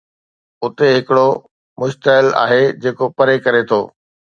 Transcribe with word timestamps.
اتي 0.63 0.87
ھڪڙو 0.97 1.29
مشعل 1.79 2.25
آھي 2.43 2.63
جيڪو 2.81 3.05
پري 3.17 3.35
ڪري 3.45 3.61
ٿو 3.69 3.81